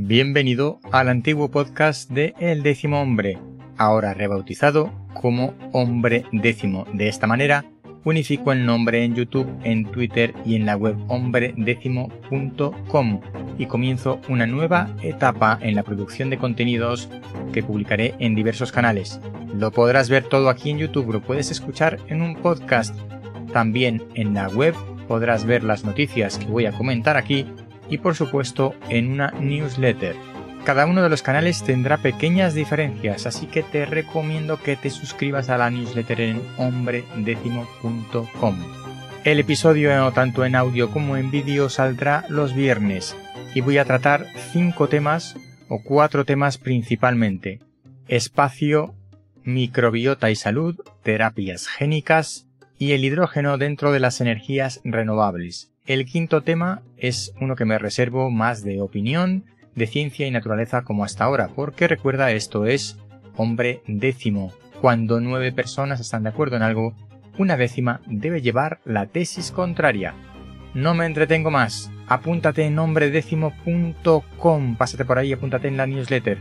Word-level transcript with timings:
Bienvenido 0.00 0.78
al 0.92 1.08
antiguo 1.08 1.50
podcast 1.50 2.08
de 2.08 2.32
El 2.38 2.62
décimo 2.62 3.02
hombre, 3.02 3.36
ahora 3.76 4.14
rebautizado 4.14 4.92
como 5.12 5.54
Hombre 5.72 6.22
décimo. 6.30 6.86
De 6.92 7.08
esta 7.08 7.26
manera, 7.26 7.64
unifico 8.04 8.52
el 8.52 8.64
nombre 8.64 9.02
en 9.02 9.16
YouTube, 9.16 9.50
en 9.64 9.90
Twitter 9.90 10.34
y 10.46 10.54
en 10.54 10.66
la 10.66 10.76
web 10.76 10.96
hombredécimo.com 11.08 13.20
y 13.58 13.66
comienzo 13.66 14.20
una 14.28 14.46
nueva 14.46 14.94
etapa 15.02 15.58
en 15.62 15.74
la 15.74 15.82
producción 15.82 16.30
de 16.30 16.38
contenidos 16.38 17.08
que 17.52 17.64
publicaré 17.64 18.14
en 18.20 18.36
diversos 18.36 18.70
canales. 18.70 19.18
Lo 19.52 19.72
podrás 19.72 20.08
ver 20.08 20.22
todo 20.22 20.48
aquí 20.48 20.70
en 20.70 20.78
YouTube, 20.78 21.12
lo 21.12 21.22
puedes 21.22 21.50
escuchar 21.50 21.98
en 22.06 22.22
un 22.22 22.36
podcast. 22.36 22.94
También 23.52 24.04
en 24.14 24.32
la 24.32 24.46
web 24.46 24.76
podrás 25.08 25.44
ver 25.44 25.64
las 25.64 25.84
noticias 25.84 26.38
que 26.38 26.46
voy 26.46 26.66
a 26.66 26.72
comentar 26.72 27.16
aquí 27.16 27.46
y 27.88 27.98
por 27.98 28.14
supuesto 28.14 28.74
en 28.88 29.10
una 29.10 29.30
newsletter. 29.32 30.16
Cada 30.64 30.86
uno 30.86 31.02
de 31.02 31.08
los 31.08 31.22
canales 31.22 31.62
tendrá 31.62 31.98
pequeñas 31.98 32.54
diferencias, 32.54 33.26
así 33.26 33.46
que 33.46 33.62
te 33.62 33.86
recomiendo 33.86 34.60
que 34.60 34.76
te 34.76 34.90
suscribas 34.90 35.48
a 35.48 35.56
la 35.56 35.70
newsletter 35.70 36.20
en 36.20 36.42
hombredécimo.com. 36.58 38.56
El 39.24 39.40
episodio 39.40 40.12
tanto 40.12 40.44
en 40.44 40.54
audio 40.54 40.90
como 40.90 41.16
en 41.16 41.30
vídeo 41.30 41.68
saldrá 41.68 42.24
los 42.28 42.54
viernes 42.54 43.16
y 43.54 43.60
voy 43.60 43.78
a 43.78 43.84
tratar 43.84 44.26
cinco 44.52 44.88
temas 44.88 45.36
o 45.68 45.82
cuatro 45.82 46.24
temas 46.24 46.58
principalmente. 46.58 47.60
Espacio, 48.06 48.94
microbiota 49.42 50.30
y 50.30 50.36
salud, 50.36 50.76
terapias 51.02 51.66
génicas 51.66 52.46
y 52.78 52.92
el 52.92 53.04
hidrógeno 53.04 53.58
dentro 53.58 53.92
de 53.92 54.00
las 54.00 54.20
energías 54.20 54.80
renovables. 54.84 55.72
El 55.88 56.04
quinto 56.04 56.42
tema 56.42 56.82
es 56.98 57.32
uno 57.40 57.56
que 57.56 57.64
me 57.64 57.78
reservo 57.78 58.30
más 58.30 58.62
de 58.62 58.82
opinión, 58.82 59.46
de 59.74 59.86
ciencia 59.86 60.26
y 60.26 60.30
naturaleza 60.30 60.82
como 60.82 61.02
hasta 61.02 61.24
ahora, 61.24 61.48
porque 61.48 61.88
recuerda 61.88 62.30
esto 62.30 62.66
es 62.66 62.98
hombre 63.36 63.80
décimo. 63.86 64.52
Cuando 64.82 65.18
nueve 65.18 65.50
personas 65.50 65.98
están 65.98 66.24
de 66.24 66.28
acuerdo 66.28 66.56
en 66.56 66.62
algo, 66.62 66.94
una 67.38 67.56
décima 67.56 68.02
debe 68.06 68.42
llevar 68.42 68.80
la 68.84 69.06
tesis 69.06 69.50
contraria. 69.50 70.12
No 70.74 70.92
me 70.92 71.06
entretengo 71.06 71.50
más. 71.50 71.90
Apúntate 72.06 72.66
en 72.66 72.78
hombredécimo.com. 72.78 74.76
Pásate 74.76 75.06
por 75.06 75.16
ahí, 75.16 75.32
apúntate 75.32 75.68
en 75.68 75.78
la 75.78 75.86
newsletter. 75.86 76.36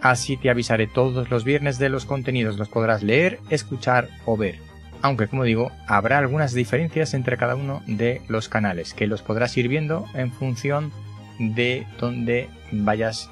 Así 0.00 0.36
te 0.36 0.50
avisaré 0.50 0.86
todos 0.86 1.32
los 1.32 1.42
viernes 1.42 1.80
de 1.80 1.88
los 1.88 2.06
contenidos. 2.06 2.58
Los 2.58 2.68
podrás 2.68 3.02
leer, 3.02 3.40
escuchar 3.50 4.08
o 4.24 4.36
ver 4.36 4.60
aunque 5.02 5.28
como 5.28 5.44
digo, 5.44 5.72
habrá 5.86 6.18
algunas 6.18 6.54
diferencias 6.54 7.14
entre 7.14 7.36
cada 7.36 7.56
uno 7.56 7.82
de 7.86 8.22
los 8.28 8.48
canales, 8.48 8.94
que 8.94 9.06
los 9.06 9.22
podrás 9.22 9.56
ir 9.56 9.68
viendo 9.68 10.06
en 10.14 10.32
función 10.32 10.92
de 11.38 11.86
donde 11.98 12.48
vayas 12.70 13.28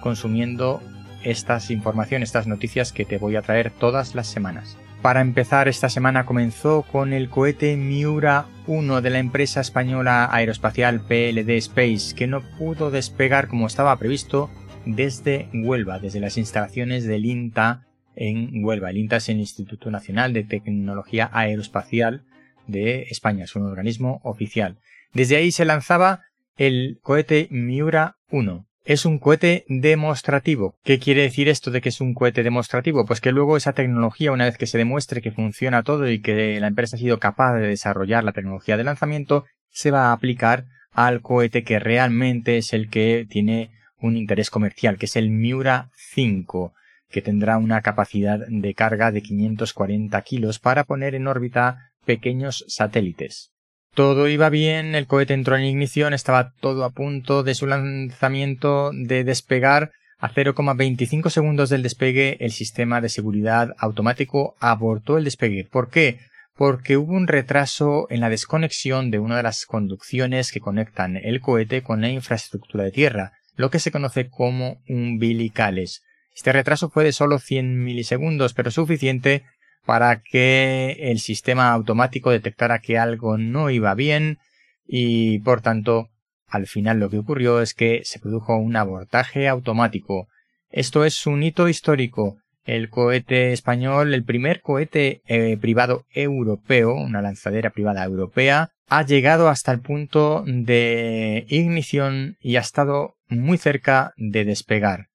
consumiendo 0.00 0.80
estas 1.24 1.70
informaciones, 1.70 2.28
estas 2.28 2.46
noticias 2.46 2.92
que 2.92 3.04
te 3.04 3.18
voy 3.18 3.36
a 3.36 3.42
traer 3.42 3.70
todas 3.70 4.14
las 4.14 4.28
semanas. 4.28 4.76
Para 5.02 5.20
empezar, 5.20 5.68
esta 5.68 5.88
semana 5.88 6.26
comenzó 6.26 6.82
con 6.82 7.12
el 7.12 7.28
cohete 7.28 7.76
Miura 7.76 8.46
1 8.66 9.00
de 9.00 9.10
la 9.10 9.18
empresa 9.18 9.60
española 9.60 10.28
aeroespacial 10.32 11.00
PLD 11.00 11.50
Space, 11.58 12.14
que 12.16 12.26
no 12.26 12.40
pudo 12.58 12.90
despegar 12.90 13.46
como 13.46 13.66
estaba 13.66 13.96
previsto 13.96 14.50
desde 14.86 15.48
Huelva, 15.52 16.00
desde 16.00 16.20
las 16.20 16.36
instalaciones 16.36 17.06
del 17.06 17.26
INTA 17.26 17.87
en 18.18 18.64
Huelva. 18.64 18.90
El 18.90 18.98
INTA 18.98 19.16
es 19.16 19.28
el 19.28 19.38
Instituto 19.38 19.90
Nacional 19.90 20.32
de 20.32 20.44
Tecnología 20.44 21.30
Aeroespacial 21.32 22.24
de 22.66 23.02
España, 23.10 23.44
es 23.44 23.56
un 23.56 23.64
organismo 23.64 24.20
oficial. 24.24 24.78
Desde 25.12 25.36
ahí 25.36 25.52
se 25.52 25.64
lanzaba 25.64 26.20
el 26.56 26.98
cohete 27.02 27.48
Miura 27.50 28.16
1. 28.30 28.66
Es 28.84 29.04
un 29.04 29.18
cohete 29.18 29.64
demostrativo. 29.68 30.76
¿Qué 30.82 30.98
quiere 30.98 31.22
decir 31.22 31.48
esto 31.48 31.70
de 31.70 31.80
que 31.80 31.90
es 31.90 32.00
un 32.00 32.14
cohete 32.14 32.42
demostrativo? 32.42 33.04
Pues 33.06 33.20
que 33.20 33.32
luego 33.32 33.56
esa 33.56 33.72
tecnología, 33.72 34.32
una 34.32 34.46
vez 34.46 34.56
que 34.56 34.66
se 34.66 34.78
demuestre 34.78 35.20
que 35.20 35.30
funciona 35.30 35.82
todo 35.82 36.10
y 36.10 36.20
que 36.20 36.58
la 36.60 36.66
empresa 36.66 36.96
ha 36.96 36.98
sido 36.98 37.18
capaz 37.18 37.54
de 37.54 37.68
desarrollar 37.68 38.24
la 38.24 38.32
tecnología 38.32 38.76
de 38.76 38.84
lanzamiento, 38.84 39.44
se 39.70 39.90
va 39.90 40.06
a 40.06 40.12
aplicar 40.12 40.64
al 40.90 41.20
cohete 41.20 41.64
que 41.64 41.78
realmente 41.78 42.56
es 42.56 42.72
el 42.72 42.88
que 42.88 43.26
tiene 43.28 43.70
un 44.00 44.16
interés 44.16 44.50
comercial, 44.50 44.96
que 44.96 45.06
es 45.06 45.16
el 45.16 45.30
Miura 45.30 45.90
5 45.94 46.72
que 47.08 47.22
tendrá 47.22 47.58
una 47.58 47.80
capacidad 47.80 48.40
de 48.46 48.74
carga 48.74 49.10
de 49.10 49.22
540 49.22 50.20
kilos 50.22 50.58
para 50.58 50.84
poner 50.84 51.14
en 51.14 51.26
órbita 51.26 51.90
pequeños 52.04 52.64
satélites. 52.68 53.52
Todo 53.94 54.28
iba 54.28 54.48
bien, 54.48 54.94
el 54.94 55.06
cohete 55.06 55.34
entró 55.34 55.56
en 55.56 55.64
ignición, 55.64 56.14
estaba 56.14 56.52
todo 56.60 56.84
a 56.84 56.90
punto 56.90 57.42
de 57.42 57.54
su 57.54 57.66
lanzamiento 57.66 58.90
de 58.92 59.24
despegar. 59.24 59.90
A 60.20 60.30
0,25 60.30 61.30
segundos 61.30 61.70
del 61.70 61.82
despegue, 61.82 62.36
el 62.40 62.52
sistema 62.52 63.00
de 63.00 63.08
seguridad 63.08 63.74
automático 63.78 64.56
abortó 64.60 65.16
el 65.16 65.24
despegue. 65.24 65.64
¿Por 65.64 65.90
qué? 65.90 66.18
Porque 66.56 66.96
hubo 66.96 67.12
un 67.12 67.28
retraso 67.28 68.06
en 68.10 68.20
la 68.20 68.28
desconexión 68.28 69.10
de 69.10 69.20
una 69.20 69.36
de 69.36 69.44
las 69.44 69.64
conducciones 69.64 70.50
que 70.50 70.60
conectan 70.60 71.16
el 71.16 71.40
cohete 71.40 71.82
con 71.82 72.00
la 72.00 72.08
infraestructura 72.08 72.84
de 72.84 72.90
tierra, 72.90 73.32
lo 73.56 73.70
que 73.70 73.78
se 73.78 73.92
conoce 73.92 74.28
como 74.28 74.80
umbilicales. 74.88 76.02
Este 76.38 76.52
retraso 76.52 76.88
fue 76.88 77.02
de 77.02 77.10
solo 77.10 77.40
100 77.40 77.82
milisegundos, 77.82 78.54
pero 78.54 78.70
suficiente 78.70 79.42
para 79.84 80.22
que 80.22 80.96
el 81.00 81.18
sistema 81.18 81.72
automático 81.72 82.30
detectara 82.30 82.78
que 82.78 82.96
algo 82.96 83.36
no 83.38 83.70
iba 83.70 83.92
bien 83.96 84.38
y 84.86 85.40
por 85.40 85.62
tanto 85.62 86.10
al 86.46 86.68
final 86.68 87.00
lo 87.00 87.10
que 87.10 87.18
ocurrió 87.18 87.60
es 87.60 87.74
que 87.74 88.02
se 88.04 88.20
produjo 88.20 88.56
un 88.56 88.76
abortaje 88.76 89.48
automático. 89.48 90.28
Esto 90.70 91.04
es 91.04 91.26
un 91.26 91.42
hito 91.42 91.68
histórico. 91.68 92.36
El 92.62 92.88
cohete 92.88 93.52
español, 93.52 94.14
el 94.14 94.22
primer 94.22 94.60
cohete 94.60 95.22
eh, 95.26 95.56
privado 95.56 96.04
europeo, 96.12 96.94
una 96.94 97.20
lanzadera 97.20 97.70
privada 97.70 98.04
europea, 98.04 98.70
ha 98.86 99.02
llegado 99.04 99.48
hasta 99.48 99.72
el 99.72 99.80
punto 99.80 100.44
de 100.46 101.46
ignición 101.48 102.36
y 102.40 102.54
ha 102.58 102.60
estado 102.60 103.16
muy 103.26 103.58
cerca 103.58 104.12
de 104.16 104.44
despegar. 104.44 105.08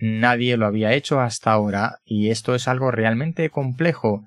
Nadie 0.00 0.56
lo 0.56 0.66
había 0.66 0.94
hecho 0.94 1.20
hasta 1.20 1.52
ahora 1.52 1.98
y 2.06 2.30
esto 2.30 2.54
es 2.54 2.68
algo 2.68 2.90
realmente 2.90 3.50
complejo. 3.50 4.24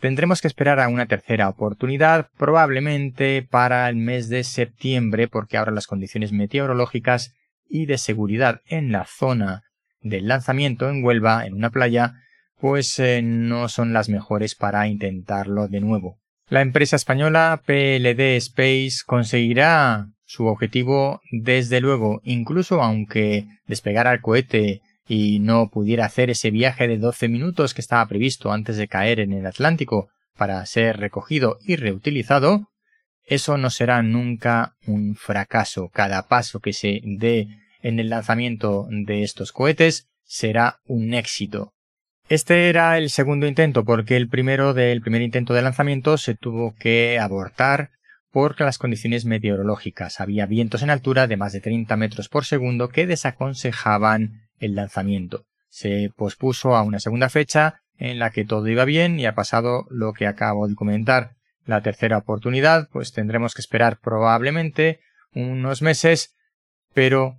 Tendremos 0.00 0.40
que 0.40 0.48
esperar 0.48 0.80
a 0.80 0.88
una 0.88 1.06
tercera 1.06 1.48
oportunidad, 1.48 2.28
probablemente 2.36 3.46
para 3.48 3.88
el 3.88 3.96
mes 3.96 4.28
de 4.28 4.42
septiembre, 4.42 5.28
porque 5.28 5.58
ahora 5.58 5.70
las 5.70 5.86
condiciones 5.86 6.32
meteorológicas 6.32 7.34
y 7.68 7.86
de 7.86 7.98
seguridad 7.98 8.62
en 8.66 8.90
la 8.90 9.04
zona 9.04 9.62
del 10.00 10.26
lanzamiento 10.26 10.88
en 10.88 11.04
Huelva, 11.04 11.46
en 11.46 11.54
una 11.54 11.70
playa, 11.70 12.14
pues 12.58 12.98
eh, 12.98 13.22
no 13.22 13.68
son 13.68 13.92
las 13.92 14.08
mejores 14.08 14.56
para 14.56 14.88
intentarlo 14.88 15.68
de 15.68 15.80
nuevo. 15.80 16.18
La 16.48 16.62
empresa 16.62 16.96
española 16.96 17.62
PLD 17.64 18.36
Space 18.38 19.04
conseguirá 19.06 20.08
su 20.30 20.46
objetivo, 20.46 21.20
desde 21.32 21.80
luego, 21.80 22.20
incluso 22.22 22.80
aunque 22.80 23.46
despegara 23.66 24.12
el 24.12 24.20
cohete 24.20 24.80
y 25.08 25.40
no 25.40 25.70
pudiera 25.70 26.04
hacer 26.04 26.30
ese 26.30 26.52
viaje 26.52 26.86
de 26.86 26.98
12 26.98 27.26
minutos 27.28 27.74
que 27.74 27.80
estaba 27.80 28.06
previsto 28.06 28.52
antes 28.52 28.76
de 28.76 28.86
caer 28.86 29.18
en 29.18 29.32
el 29.32 29.44
Atlántico 29.44 30.08
para 30.36 30.64
ser 30.66 30.98
recogido 30.98 31.58
y 31.66 31.74
reutilizado, 31.74 32.68
eso 33.24 33.58
no 33.58 33.70
será 33.70 34.02
nunca 34.02 34.76
un 34.86 35.16
fracaso. 35.16 35.88
Cada 35.92 36.28
paso 36.28 36.60
que 36.60 36.74
se 36.74 37.00
dé 37.02 37.48
en 37.82 37.98
el 37.98 38.08
lanzamiento 38.08 38.86
de 38.88 39.24
estos 39.24 39.50
cohetes 39.50 40.06
será 40.22 40.78
un 40.86 41.12
éxito. 41.12 41.72
Este 42.28 42.68
era 42.68 42.96
el 42.98 43.10
segundo 43.10 43.48
intento 43.48 43.84
porque 43.84 44.16
el 44.16 44.28
primero 44.28 44.74
del 44.74 45.00
primer 45.00 45.22
intento 45.22 45.54
de 45.54 45.62
lanzamiento 45.62 46.16
se 46.18 46.36
tuvo 46.36 46.76
que 46.78 47.18
abortar 47.18 47.90
por 48.30 48.60
las 48.60 48.78
condiciones 48.78 49.24
meteorológicas. 49.24 50.20
Había 50.20 50.46
vientos 50.46 50.82
en 50.82 50.90
altura 50.90 51.26
de 51.26 51.36
más 51.36 51.52
de 51.52 51.60
30 51.60 51.96
metros 51.96 52.28
por 52.28 52.44
segundo 52.44 52.88
que 52.88 53.06
desaconsejaban 53.06 54.48
el 54.58 54.74
lanzamiento. 54.74 55.44
Se 55.68 56.10
pospuso 56.16 56.76
a 56.76 56.82
una 56.82 57.00
segunda 57.00 57.28
fecha 57.28 57.82
en 57.96 58.18
la 58.18 58.30
que 58.30 58.44
todo 58.44 58.66
iba 58.68 58.84
bien 58.84 59.20
y 59.20 59.26
ha 59.26 59.34
pasado 59.34 59.86
lo 59.90 60.12
que 60.12 60.26
acabo 60.26 60.68
de 60.68 60.74
comentar. 60.74 61.36
La 61.66 61.82
tercera 61.82 62.18
oportunidad, 62.18 62.88
pues 62.90 63.12
tendremos 63.12 63.54
que 63.54 63.60
esperar 63.60 63.98
probablemente 64.00 65.00
unos 65.34 65.82
meses, 65.82 66.34
pero 66.94 67.38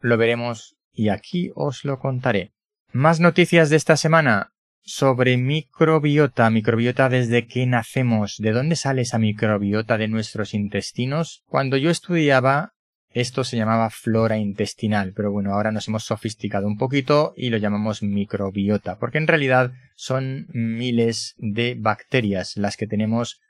lo 0.00 0.16
veremos 0.16 0.76
y 0.92 1.10
aquí 1.10 1.52
os 1.54 1.84
lo 1.84 1.98
contaré. 1.98 2.52
Más 2.92 3.20
noticias 3.20 3.70
de 3.70 3.76
esta 3.76 3.96
semana 3.96 4.52
sobre 4.88 5.36
microbiota, 5.36 6.48
microbiota 6.48 7.10
desde 7.10 7.46
que 7.46 7.66
nacemos, 7.66 8.36
de 8.38 8.52
dónde 8.52 8.74
sale 8.74 9.02
esa 9.02 9.18
microbiota 9.18 9.98
de 9.98 10.08
nuestros 10.08 10.54
intestinos. 10.54 11.42
Cuando 11.46 11.76
yo 11.76 11.90
estudiaba, 11.90 12.72
esto 13.10 13.44
se 13.44 13.58
llamaba 13.58 13.90
flora 13.90 14.38
intestinal, 14.38 15.12
pero 15.14 15.30
bueno, 15.30 15.52
ahora 15.52 15.72
nos 15.72 15.88
hemos 15.88 16.04
sofisticado 16.04 16.66
un 16.66 16.78
poquito 16.78 17.34
y 17.36 17.50
lo 17.50 17.58
llamamos 17.58 18.02
microbiota, 18.02 18.98
porque 18.98 19.18
en 19.18 19.26
realidad 19.26 19.72
son 19.94 20.46
miles 20.54 21.34
de 21.36 21.76
bacterias 21.78 22.56
las 22.56 22.78
que 22.78 22.86
tenemos 22.86 23.40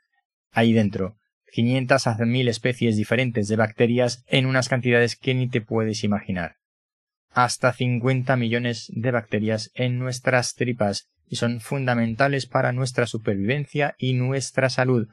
ahí 0.51 0.73
dentro. 0.73 1.15
500 1.53 2.05
a 2.05 2.17
1000 2.17 2.49
especies 2.49 2.97
diferentes 2.97 3.47
de 3.47 3.55
bacterias 3.55 4.25
en 4.27 4.45
unas 4.45 4.67
cantidades 4.67 5.15
que 5.15 5.33
ni 5.33 5.47
te 5.47 5.61
puedes 5.61 6.03
imaginar. 6.03 6.57
hasta 7.31 7.71
50 7.71 8.35
millones 8.35 8.91
de 8.93 9.11
bacterias 9.11 9.71
en 9.75 9.99
nuestras 9.99 10.55
tripas 10.55 11.09
y 11.29 11.35
son 11.35 11.61
fundamentales 11.61 12.47
para 12.47 12.71
nuestra 12.71 13.05
supervivencia 13.05 13.95
y 13.97 14.13
nuestra 14.13 14.69
salud. 14.69 15.07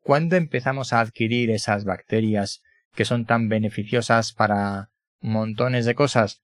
¿Cuándo 0.00 0.36
empezamos 0.36 0.92
a 0.92 1.00
adquirir 1.00 1.50
esas 1.50 1.84
bacterias 1.84 2.62
que 2.94 3.04
son 3.04 3.26
tan 3.26 3.48
beneficiosas 3.48 4.32
para 4.32 4.88
montones 5.20 5.84
de 5.84 5.94
cosas? 5.94 6.40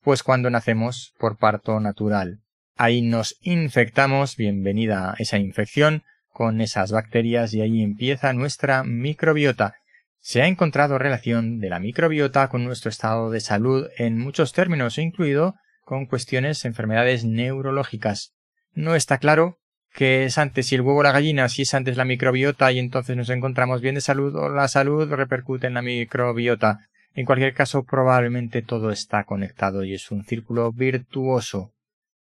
Pues 0.00 0.22
cuando 0.22 0.50
nacemos 0.50 1.14
por 1.18 1.36
parto 1.36 1.78
natural. 1.80 2.40
Ahí 2.76 3.02
nos 3.02 3.36
infectamos, 3.42 4.36
bienvenida 4.36 5.14
esa 5.18 5.38
infección, 5.38 6.02
con 6.34 6.60
esas 6.60 6.90
bacterias 6.90 7.54
y 7.54 7.60
ahí 7.60 7.82
empieza 7.82 8.32
nuestra 8.32 8.82
microbiota. 8.82 9.76
Se 10.18 10.42
ha 10.42 10.48
encontrado 10.48 10.98
relación 10.98 11.60
de 11.60 11.68
la 11.68 11.78
microbiota 11.78 12.48
con 12.48 12.64
nuestro 12.64 12.88
estado 12.88 13.30
de 13.30 13.40
salud 13.40 13.86
en 13.98 14.18
muchos 14.18 14.52
términos, 14.52 14.98
incluido 14.98 15.54
con 15.84 16.06
cuestiones 16.06 16.64
enfermedades 16.64 17.24
neurológicas. 17.24 18.33
No 18.74 18.94
está 18.94 19.18
claro 19.18 19.58
que 19.92 20.24
es 20.24 20.38
antes 20.38 20.66
si 20.66 20.74
el 20.74 20.80
huevo 20.80 20.98
o 20.98 21.02
la 21.02 21.12
gallina, 21.12 21.48
si 21.48 21.62
es 21.62 21.72
antes 21.72 21.96
la 21.96 22.04
microbiota 22.04 22.72
y 22.72 22.80
entonces 22.80 23.16
nos 23.16 23.30
encontramos 23.30 23.80
bien 23.80 23.94
de 23.94 24.00
salud 24.00 24.34
o 24.34 24.48
la 24.48 24.66
salud 24.66 25.08
repercute 25.12 25.68
en 25.68 25.74
la 25.74 25.82
microbiota. 25.82 26.80
En 27.14 27.26
cualquier 27.26 27.54
caso, 27.54 27.84
probablemente 27.84 28.62
todo 28.62 28.90
está 28.90 29.22
conectado 29.22 29.84
y 29.84 29.94
es 29.94 30.10
un 30.10 30.24
círculo 30.24 30.72
virtuoso. 30.72 31.72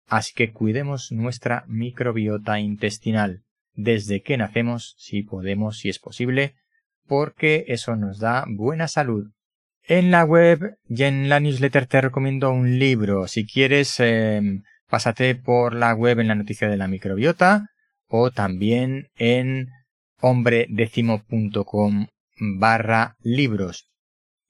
Así 0.08 0.32
que 0.34 0.50
cuidemos 0.50 1.12
nuestra 1.12 1.64
microbiota 1.68 2.58
intestinal 2.58 3.44
desde 3.74 4.22
que 4.22 4.36
nacemos, 4.36 4.96
si 4.98 5.22
podemos, 5.22 5.78
si 5.78 5.88
es 5.88 6.00
posible, 6.00 6.56
porque 7.06 7.64
eso 7.68 7.94
nos 7.94 8.18
da 8.18 8.44
buena 8.48 8.88
salud. 8.88 9.30
En 9.84 10.10
la 10.10 10.24
web 10.24 10.76
y 10.88 11.04
en 11.04 11.28
la 11.28 11.40
newsletter 11.40 11.86
te 11.86 12.00
recomiendo 12.00 12.52
un 12.52 12.78
libro. 12.78 13.26
Si 13.28 13.46
quieres, 13.46 13.98
em, 14.00 14.62
pásate 14.92 15.34
por 15.34 15.74
la 15.74 15.94
web 15.94 16.20
en 16.20 16.28
la 16.28 16.34
noticia 16.34 16.68
de 16.68 16.76
la 16.76 16.86
microbiota 16.86 17.70
o 18.08 18.30
también 18.30 19.08
en 19.16 19.70
hombredécimo.com 20.20 22.08
barra 22.58 23.16
libros. 23.22 23.88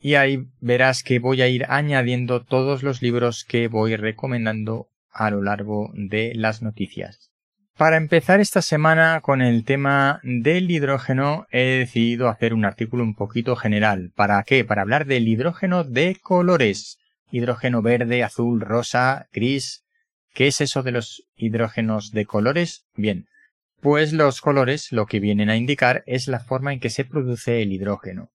Y 0.00 0.16
ahí 0.16 0.48
verás 0.58 1.04
que 1.04 1.20
voy 1.20 1.42
a 1.42 1.48
ir 1.48 1.64
añadiendo 1.68 2.42
todos 2.42 2.82
los 2.82 3.02
libros 3.02 3.44
que 3.44 3.68
voy 3.68 3.94
recomendando 3.94 4.88
a 5.12 5.30
lo 5.30 5.42
largo 5.42 5.92
de 5.94 6.32
las 6.34 6.60
noticias. 6.60 7.30
Para 7.76 7.96
empezar 7.96 8.40
esta 8.40 8.62
semana 8.62 9.20
con 9.20 9.42
el 9.42 9.64
tema 9.64 10.18
del 10.24 10.68
hidrógeno 10.72 11.46
he 11.52 11.78
decidido 11.78 12.28
hacer 12.28 12.52
un 12.52 12.64
artículo 12.64 13.04
un 13.04 13.14
poquito 13.14 13.54
general. 13.54 14.10
¿Para 14.16 14.42
qué? 14.42 14.64
Para 14.64 14.82
hablar 14.82 15.06
del 15.06 15.28
hidrógeno 15.28 15.84
de 15.84 16.16
colores. 16.20 16.98
Hidrógeno 17.30 17.80
verde, 17.80 18.24
azul, 18.24 18.60
rosa, 18.60 19.28
gris. 19.32 19.81
¿Qué 20.32 20.46
es 20.46 20.61
eso 20.61 20.82
de 20.82 20.93
los 20.93 21.25
hidrógenos 21.37 22.12
de 22.12 22.25
colores? 22.25 22.87
Bien, 22.94 23.26
pues 23.81 24.12
los 24.12 24.40
colores 24.40 24.90
lo 24.90 25.06
que 25.06 25.20
vienen 25.20 25.50
a 25.50 25.56
indicar 25.56 26.02
es 26.06 26.26
la 26.29 26.40
forma 26.40 26.73
en 26.73 26.81
que 26.81 26.88
se 26.88 27.05
produce 27.05 27.61
el 27.62 27.73
hidrógeno. 27.73 28.31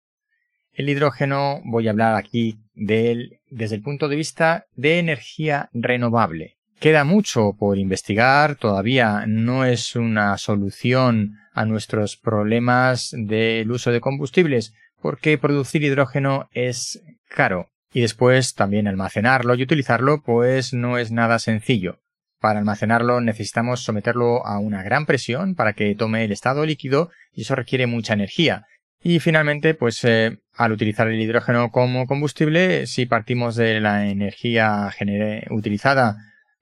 El 0.74 0.90
hidrógeno 0.90 1.60
voy 1.66 1.88
a 1.88 1.92
hablar 1.92 2.14
aquí 2.14 2.60
de 2.76 3.12
él 3.12 3.40
desde 3.50 3.76
el 3.76 3.82
punto 3.82 4.10
de 4.10 4.16
vista 4.16 4.66
de 4.76 5.00
energía 5.00 5.70
renovable. 5.74 6.58
Queda 6.80 7.04
mucho 7.04 7.56
por 7.58 7.80
investigar, 7.80 8.58
todavía 8.58 9.26
no 9.26 9.66
es 9.66 9.96
una 9.96 10.38
solución 10.38 11.40
a 11.54 11.66
nuestros 11.66 12.16
problemas 12.16 13.10
del 13.18 13.72
uso 13.72 13.92
de 13.92 14.02
combustibles, 14.02 14.76
porque 15.02 15.40
producir 15.40 15.84
hidrógeno 15.84 16.48
es 16.52 17.02
caro. 17.28 17.72
Y 17.94 18.02
después 18.02 18.54
también 18.54 18.88
almacenarlo 18.88 19.56
y 19.56 19.64
utilizarlo, 19.64 20.22
pues 20.22 20.74
no 20.74 20.98
es 20.98 21.12
nada 21.12 21.40
sencillo. 21.40 22.00
Para 22.40 22.60
almacenarlo 22.60 23.22
necesitamos 23.22 23.82
someterlo 23.82 24.46
a 24.46 24.60
una 24.60 24.84
gran 24.84 25.06
presión 25.06 25.56
para 25.56 25.74
que 25.74 25.96
tome 25.96 26.24
el 26.24 26.32
estado 26.32 26.66
líquido 26.66 27.10
y 27.32 27.42
eso 27.42 27.56
requiere 27.56 27.88
mucha 27.88 28.14
energía. 28.14 28.66
Y 29.02 29.20
finalmente, 29.20 29.74
pues 29.74 30.04
eh, 30.04 30.40
al 30.54 30.72
utilizar 30.72 31.08
el 31.08 31.20
hidrógeno 31.20 31.72
como 31.72 32.06
combustible, 32.08 32.88
si 32.88 33.06
partimos 33.06 33.56
de 33.56 33.80
la 33.80 34.08
energía 34.08 34.92
utilizada 35.50 36.18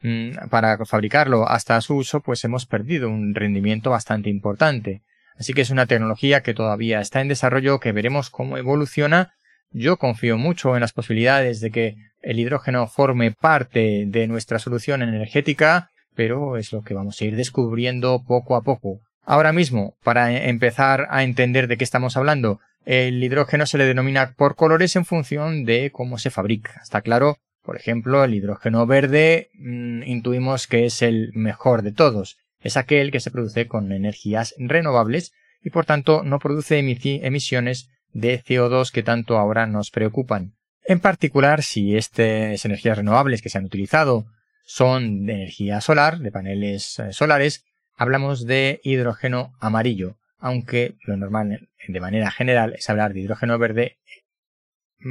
Mm, 0.07 0.49
para 0.51 0.77
fabricarlo 0.85 1.49
hasta 1.49 1.81
su 1.81 1.95
uso, 1.95 2.21
pues 2.21 2.43
hemos 2.43 2.67
perdido 2.67 3.09
un 3.09 3.33
rendimiento 3.33 3.89
bastante 3.89 4.29
importante. 4.29 5.01
Así 5.35 5.53
que 5.53 5.61
es 5.61 5.71
una 5.71 5.87
tecnología 5.87 6.43
que 6.43 6.53
todavía 6.53 6.99
está 6.99 7.21
en 7.21 7.27
desarrollo, 7.27 7.79
que 7.79 7.91
veremos 7.91 8.29
cómo 8.29 8.57
evoluciona. 8.57 9.33
Yo 9.77 9.97
confío 9.97 10.37
mucho 10.37 10.75
en 10.75 10.81
las 10.81 10.93
posibilidades 10.93 11.59
de 11.59 11.71
que 11.71 11.95
el 12.21 12.39
hidrógeno 12.39 12.87
forme 12.87 13.31
parte 13.31 14.05
de 14.07 14.27
nuestra 14.27 14.57
solución 14.57 15.01
energética, 15.01 15.89
pero 16.15 16.55
es 16.55 16.71
lo 16.71 16.81
que 16.81 16.93
vamos 16.93 17.19
a 17.19 17.25
ir 17.25 17.35
descubriendo 17.35 18.23
poco 18.25 18.55
a 18.55 18.61
poco. 18.61 19.01
Ahora 19.23 19.51
mismo, 19.51 19.97
para 20.03 20.45
empezar 20.45 21.07
a 21.09 21.23
entender 21.23 21.67
de 21.67 21.77
qué 21.77 21.83
estamos 21.83 22.15
hablando, 22.15 22.61
el 22.85 23.21
hidrógeno 23.21 23.65
se 23.65 23.77
le 23.77 23.85
denomina 23.85 24.33
por 24.37 24.55
colores 24.55 24.95
en 24.95 25.03
función 25.03 25.65
de 25.65 25.91
cómo 25.91 26.19
se 26.19 26.29
fabrica. 26.29 26.79
Está 26.81 27.01
claro 27.01 27.37
por 27.65 27.75
ejemplo, 27.77 28.23
el 28.23 28.35
hidrógeno 28.35 28.85
verde 28.85 29.49
mm, 29.55 30.03
intuimos 30.03 30.67
que 30.67 30.85
es 30.85 31.01
el 31.01 31.31
mejor 31.33 31.81
de 31.81 31.91
todos. 31.91 32.37
Es 32.59 32.77
aquel 32.77 33.11
que 33.11 33.19
se 33.19 33.31
produce 33.31 33.67
con 33.67 33.91
energías 33.91 34.53
renovables 34.59 35.33
y 35.63 35.71
por 35.71 35.85
tanto 35.85 36.23
no 36.23 36.37
produce 36.37 36.77
emisiones 36.77 37.89
de 38.15 38.41
CO2 38.41 38.91
que 38.91 39.03
tanto 39.03 39.37
ahora 39.37 39.67
nos 39.67 39.91
preocupan. 39.91 40.55
En 40.85 40.99
particular, 40.99 41.61
si 41.63 41.97
estas 41.97 42.63
energías 42.63 42.97
renovables 42.97 43.41
que 43.41 43.49
se 43.49 43.57
han 43.57 43.65
utilizado 43.65 44.25
son 44.63 45.25
de 45.25 45.33
energía 45.33 45.81
solar, 45.81 46.19
de 46.19 46.31
paneles 46.31 46.97
eh, 46.99 47.11
solares, 47.11 47.65
hablamos 47.95 48.45
de 48.45 48.79
hidrógeno 48.83 49.53
amarillo, 49.59 50.17
aunque 50.39 50.95
lo 51.05 51.17
normal 51.17 51.69
de 51.87 51.99
manera 51.99 52.31
general 52.31 52.73
es 52.77 52.89
hablar 52.89 53.13
de 53.13 53.19
hidrógeno 53.19 53.59
verde 53.59 53.97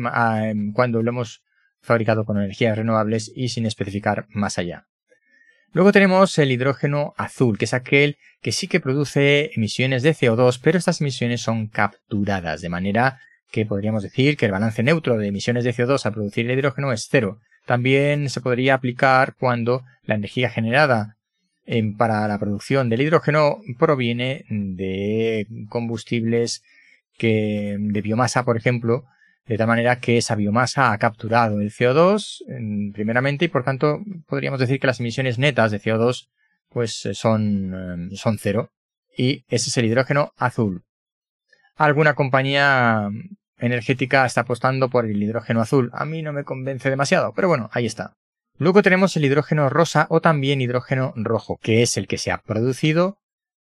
ah, 0.06 0.53
cuando 0.73 1.03
lo 1.03 1.11
hemos 1.11 1.43
fabricado 1.83 2.25
con 2.25 2.39
energías 2.39 2.77
renovables 2.77 3.31
y 3.35 3.51
sin 3.51 3.67
especificar 3.67 4.27
más 4.31 4.59
allá. 4.59 4.87
Luego 5.75 5.91
tenemos 5.91 6.38
el 6.38 6.53
hidrógeno 6.53 7.15
azul, 7.17 7.59
que 7.59 7.65
es 7.65 7.75
aquel 7.75 8.17
que 8.41 8.53
sí 8.53 8.69
que 8.69 8.79
produce 8.79 9.50
emisiones 9.56 10.05
de 10.05 10.15
CO2, 10.15 10.61
pero 10.62 10.79
estas 10.79 11.00
emisiones 11.00 11.41
son 11.41 11.67
capturadas, 11.67 12.61
de 12.61 12.69
manera 12.69 13.19
que 13.50 13.67
podríamos 13.67 14.05
decir 14.05 14.37
que 14.37 14.47
el 14.47 14.53
balance 14.53 14.85
neutro 14.85 15.19
de 15.19 15.26
emisiones 15.26 15.65
de 15.65 15.75
CO2 15.75 16.06
al 16.06 16.12
producir 16.12 16.49
el 16.49 16.56
hidrógeno 16.56 16.93
es 16.93 17.09
cero. 17.11 17.41
También 17.67 18.31
se 18.31 18.41
podría 18.41 18.75
aplicar 18.75 19.34
cuando 19.37 19.82
la 20.05 20.15
energía 20.15 20.48
generada 20.48 21.17
para 21.98 22.29
la 22.29 22.39
producción 22.39 22.89
del 22.89 23.03
hidrógeno 23.03 23.58
proviene 23.77 24.44
de 24.48 25.48
combustibles 25.69 26.63
que, 27.19 27.77
de 27.81 28.01
biomasa, 28.01 28.44
por 28.44 28.56
ejemplo, 28.56 29.06
de 29.46 29.58
tal 29.58 29.67
manera 29.67 30.01
que 30.01 30.17
esa 30.17 30.34
biomasa 30.34 30.93
ha 30.93 30.98
capturado 30.98 31.60
el 31.60 31.70
CO2 31.70 32.93
primeramente 32.93 33.44
y 33.44 33.48
por 33.48 33.65
tanto 33.65 34.01
podríamos 34.27 34.60
decir 34.60 34.81
que 34.81 34.86
las 34.86 35.01
emisiones 35.01 35.39
netas 35.39 35.70
de 35.70 35.81
CO2 35.81 36.29
pues 36.70 37.06
eh, 37.06 37.15
son, 37.15 38.10
eh, 38.13 38.17
son 38.17 38.39
cero 38.39 38.70
y 39.17 39.44
ese 39.48 39.70
es 39.70 39.77
el 39.77 39.84
hidrógeno 39.84 40.32
azul. 40.36 40.82
Alguna 41.77 42.15
compañía 42.15 43.08
energética 43.58 44.27
está 44.27 44.43
apostando 44.43 44.91
por 44.91 45.06
el 45.06 45.22
hidrógeno 45.22 45.60
azul. 45.60 45.91
A 45.93 46.05
mí 46.05 46.22
no 46.22 46.32
me 46.32 46.44
convence 46.44 46.91
demasiado, 46.91 47.32
pero 47.34 47.48
bueno, 47.48 47.70
ahí 47.72 47.86
está. 47.86 48.17
Luego 48.58 48.82
tenemos 48.82 49.17
el 49.17 49.24
hidrógeno 49.24 49.69
rosa 49.69 50.06
o 50.10 50.20
también 50.20 50.60
hidrógeno 50.60 51.13
rojo, 51.17 51.58
que 51.60 51.82
es 51.82 51.96
el 51.96 52.06
que 52.06 52.19
se 52.19 52.31
ha 52.31 52.39
producido 52.39 53.19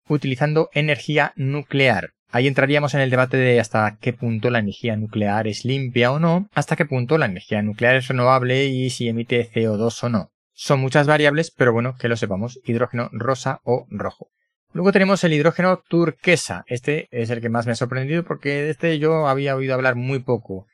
utilizando 0.09 0.69
energía 0.73 1.33
nuclear. 1.37 2.15
Ahí 2.33 2.47
entraríamos 2.47 2.95
en 2.95 3.01
el 3.01 3.11
debate 3.11 3.37
de 3.37 3.59
hasta 3.59 3.99
qué 4.01 4.13
punto 4.13 4.51
la 4.51 4.61
energía 4.61 4.97
nuclear 4.97 5.49
es 5.49 5.65
limpia 5.65 6.13
o 6.13 6.21
no, 6.21 6.49
hasta 6.55 6.77
qué 6.77 6.85
punto 6.85 7.19
la 7.19 7.27
energía 7.27 7.61
nuclear 7.61 7.97
es 7.97 8.07
renovable 8.07 8.67
y 8.67 8.91
si 8.91 9.09
emite 9.09 9.51
CO2 9.51 10.05
o 10.05 10.09
no. 10.09 10.33
Son 10.53 10.79
muchas 10.79 11.09
variables, 11.09 11.51
pero 11.51 11.73
bueno, 11.73 11.97
que 11.99 12.09
lo 12.09 12.17
sepamos, 12.17 12.61
hidrógeno 12.65 13.09
rosa 13.13 13.61
o 13.65 13.87
rojo. 13.91 14.29
Luego 14.73 14.93
tenemos 14.93 15.25
el 15.25 15.33
hidrógeno 15.33 15.83
turquesa. 15.89 16.63
Este 16.69 17.09
es 17.11 17.31
el 17.31 17.41
que 17.41 17.49
más 17.49 17.67
me 17.67 17.73
ha 17.73 17.77
sorprendido 17.77 18.25
porque 18.25 18.63
de 18.63 18.71
este 18.71 18.99
yo 19.01 19.27
había 19.27 19.57
oído 19.57 19.75
hablar 19.75 19.97
muy 19.97 20.21
poco. 20.21 20.67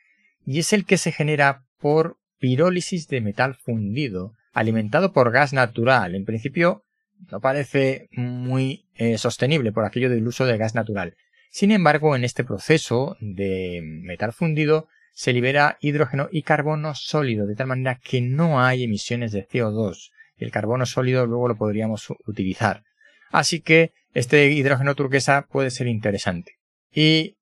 Y 0.44 0.58
es 0.58 0.74
el 0.74 0.84
que 0.84 0.98
se 0.98 1.12
genera 1.12 1.64
por 1.78 2.18
pirólisis 2.38 3.08
de 3.08 3.22
metal 3.22 3.54
fundido, 3.54 4.32
alimentado 4.52 5.14
por 5.14 5.30
gas 5.30 5.54
natural. 5.54 6.14
En 6.14 6.26
principio 6.26 6.84
no 7.30 7.40
parece 7.40 8.08
muy 8.12 8.84
eh, 8.94 9.16
sostenible 9.16 9.72
por 9.72 9.86
aquello 9.86 10.10
del 10.10 10.26
uso 10.26 10.44
de 10.44 10.58
gas 10.58 10.74
natural. 10.74 11.14
Sin 11.50 11.70
embargo, 11.70 12.16
en 12.16 12.24
este 12.24 12.44
proceso 12.44 13.16
de 13.20 13.80
metal 13.82 14.32
fundido 14.32 14.88
se 15.12 15.32
libera 15.32 15.78
hidrógeno 15.80 16.28
y 16.30 16.42
carbono 16.42 16.94
sólido, 16.94 17.46
de 17.46 17.54
tal 17.54 17.68
manera 17.68 17.98
que 18.02 18.20
no 18.20 18.60
hay 18.60 18.84
emisiones 18.84 19.32
de 19.32 19.48
CO2. 19.48 20.10
El 20.36 20.50
carbono 20.50 20.84
sólido 20.84 21.26
luego 21.26 21.48
lo 21.48 21.56
podríamos 21.56 22.08
utilizar. 22.26 22.82
Así 23.30 23.60
que 23.60 23.92
este 24.12 24.50
hidrógeno 24.50 24.94
turquesa 24.94 25.46
puede 25.50 25.70
ser 25.70 25.86
interesante. 25.86 26.52
Y 26.92 27.36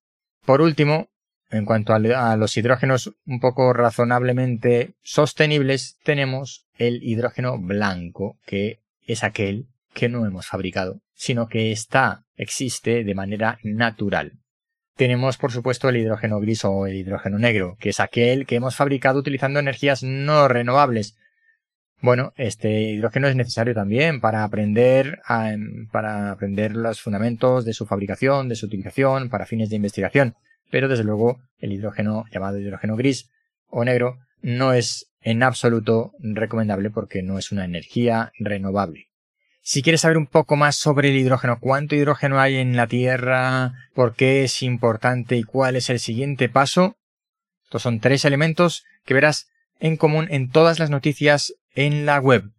por 0.44 0.61
último, 0.61 1.08
en 1.50 1.64
cuanto 1.64 1.94
a, 1.94 2.37
los 2.37 2.56
hidrógenos 2.56 3.12
un 3.26 3.40
poco 3.40 3.73
razonablemente 3.73 4.94
sostenibles, 5.02 5.99
tenemos 6.02 6.66
el 6.76 7.02
hidrógeno 7.02 7.58
blanco, 7.58 8.38
que 8.44 8.80
es 9.06 9.25
aquel 9.25 9.68
que 9.92 10.08
no 10.08 10.26
hemos 10.26 10.46
fabricado, 10.46 11.00
sino 11.14 11.49
que 11.49 11.73
está, 11.73 12.25
existe 12.37 13.04
de 13.04 13.14
manera 13.14 13.59
natural. 13.62 14.33
Tenemos, 14.97 15.38
por 15.38 15.50
supuesto, 15.50 15.88
el 15.88 15.97
hidrógeno 15.97 16.38
gris 16.40 16.64
o 16.64 16.87
el 16.87 16.94
hidrógeno 16.94 17.38
negro, 17.38 17.76
que 17.80 17.90
es 17.90 18.00
aquel 18.00 18.47
que 18.47 18.56
hemos 18.56 18.76
fabricado 18.76 19.18
utilizando 19.18 19.59
energías 19.59 20.02
no 20.02 20.47
renovables. 20.47 21.16
Bueno, 22.00 22.33
este 22.37 22.92
hidrógeno 22.92 23.28
es 23.28 23.35
necesario 23.35 23.75
también 23.75 24.21
para 24.21 24.44
aprender, 24.44 25.21
para 25.90 26.30
aprender 26.30 26.76
los 26.76 27.00
fundamentos 27.00 27.64
de 27.64 27.73
su 27.73 27.87
fabricación, 27.87 28.49
de 28.49 28.56
su 28.56 28.66
utilización, 28.66 29.30
para 29.30 29.47
fines 29.47 29.71
de 29.71 29.76
investigación 29.76 30.37
pero 30.75 30.88
desde 30.88 31.04
luego 31.04 31.40
el 31.59 31.73
hidrógeno 31.73 32.25
llamado 32.33 32.59
hidrógeno 32.59 32.97
gris 32.97 33.30
o 33.68 33.85
negro 33.85 34.18
no 34.42 34.73
es 34.73 35.09
en 35.21 35.44
absoluto 35.44 36.11
recomendable 36.18 36.90
porque 36.90 37.23
no 37.23 37.38
es 37.38 37.52
una 37.52 37.64
energía 37.64 38.33
renovable. 38.40 39.06
Si 39.66 39.80
quieres 39.80 40.02
saber 40.02 40.18
un 40.18 40.26
poco 40.26 40.56
más 40.56 40.76
sobre 40.76 41.09
el 41.09 41.16
hidrógeno, 41.16 41.59
cuánto 41.59 41.94
hidrógeno 41.94 42.38
hay 42.38 42.56
en 42.56 42.76
la 42.76 42.87
Tierra, 42.87 43.73
por 43.94 44.14
qué 44.14 44.44
es 44.44 44.62
importante 44.62 45.38
y 45.38 45.42
cuál 45.42 45.76
es 45.76 45.88
el 45.88 46.00
siguiente 46.00 46.50
paso, 46.50 46.99
estos 47.64 47.80
son 47.80 47.99
tres 47.99 48.26
elementos 48.26 48.85
que 49.06 49.14
verás 49.14 49.49
en 49.80 49.97
común 49.97 50.28
en 50.30 50.50
todas 50.50 50.78
las 50.78 50.90
noticias 50.90 51.54
en 51.75 52.04
la 52.04 52.18
web 52.18 52.50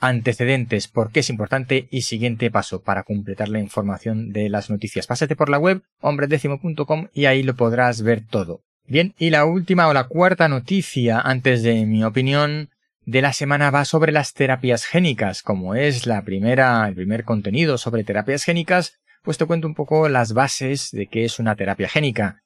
antecedentes, 0.00 0.88
por 0.88 1.12
qué 1.12 1.20
es 1.20 1.28
importante 1.28 1.88
y 1.90 2.02
siguiente 2.02 2.50
paso 2.50 2.80
para 2.80 3.02
completar 3.02 3.50
la 3.50 3.60
información 3.60 4.32
de 4.32 4.48
las 4.48 4.70
noticias. 4.70 5.06
Pásate 5.06 5.36
por 5.36 5.50
la 5.50 5.58
web 5.58 5.82
hombredécimo.com 6.00 7.08
y 7.12 7.26
ahí 7.26 7.42
lo 7.42 7.54
podrás 7.54 8.00
ver 8.00 8.22
todo. 8.26 8.62
Bien, 8.86 9.14
y 9.18 9.28
la 9.28 9.44
última 9.44 9.88
o 9.88 9.92
la 9.92 10.04
cuarta 10.04 10.48
noticia, 10.48 11.20
antes 11.20 11.62
de 11.62 11.84
mi 11.84 12.02
opinión, 12.02 12.70
de 13.06 13.22
la 13.22 13.32
semana 13.32 13.70
va 13.70 13.86
sobre 13.86 14.12
las 14.12 14.34
terapias 14.34 14.84
génicas. 14.84 15.42
Como 15.42 15.74
es 15.74 16.06
la 16.06 16.22
primera, 16.22 16.86
el 16.86 16.94
primer 16.94 17.24
contenido 17.24 17.78
sobre 17.78 18.04
terapias 18.04 18.44
génicas, 18.44 18.98
pues 19.22 19.38
te 19.38 19.46
cuento 19.46 19.66
un 19.66 19.74
poco 19.74 20.10
las 20.10 20.34
bases 20.34 20.90
de 20.90 21.06
qué 21.06 21.24
es 21.24 21.38
una 21.38 21.56
terapia 21.56 21.88
génica. 21.88 22.42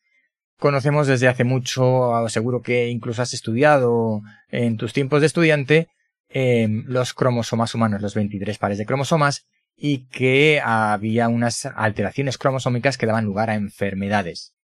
Conocemos 0.58 1.08
desde 1.08 1.26
hace 1.26 1.42
mucho, 1.42 2.12
seguro 2.28 2.62
que 2.62 2.88
incluso 2.88 3.22
has 3.22 3.34
estudiado 3.34 4.20
en 4.50 4.76
tus 4.76 4.92
tiempos 4.92 5.20
de 5.20 5.26
estudiante, 5.26 5.88
Em, 6.32 6.84
los 6.86 7.12
cromosomas 7.12 7.74
humanos, 7.74 8.00
los 8.00 8.14
23 8.14 8.56
pares 8.56 8.78
de 8.78 8.86
cromosomas, 8.86 9.46
y 9.76 10.06
que 10.08 10.60
había 10.62 11.28
unas 11.28 11.66
alteraciones 11.66 12.38
cromosómicas 12.38 12.96
que 12.96 13.06
daban 13.06 13.24
lugar 13.24 13.50
a 13.50 13.56
enfermedades. 13.56 14.54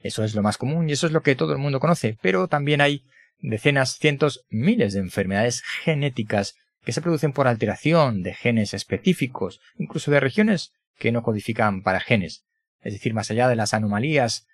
Eso 0.00 0.22
es 0.22 0.34
lo 0.34 0.42
más 0.42 0.58
común 0.58 0.88
y 0.88 0.92
eso 0.92 1.06
es 1.06 1.12
lo 1.12 1.22
que 1.22 1.34
todo 1.34 1.52
el 1.52 1.58
mundo 1.58 1.80
conoce, 1.80 2.18
pero 2.20 2.46
también 2.46 2.82
hay 2.82 3.04
decenas, 3.40 3.98
cientos, 3.98 4.44
miles 4.48 4.92
de 4.92 5.00
enfermedades 5.00 5.62
genéticas 5.62 6.56
que 6.84 6.92
se 6.92 7.02
producen 7.02 7.32
por 7.32 7.48
alteración 7.48 8.22
de 8.22 8.34
genes 8.34 8.74
específicos, 8.74 9.60
incluso 9.76 10.10
de 10.10 10.20
regiones 10.20 10.72
que 10.98 11.12
no 11.12 11.22
codifican 11.22 11.82
para 11.82 12.00
genes. 12.00 12.44
Es 12.80 12.92
decir, 12.92 13.14
más 13.14 13.30
allá 13.30 13.48
de 13.48 13.56
las 13.56 13.74
anomalías 13.74 14.46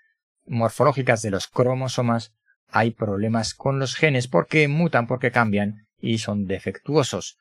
morfológicas 0.46 1.22
de 1.22 1.30
los 1.30 1.46
cromosomas, 1.46 2.34
hay 2.68 2.90
problemas 2.90 3.54
con 3.54 3.78
los 3.78 3.94
genes 3.94 4.28
porque 4.28 4.68
mutan, 4.68 5.06
porque 5.06 5.30
cambian 5.30 5.86
y 6.00 6.18
son 6.18 6.46
defectuosos. 6.46 7.38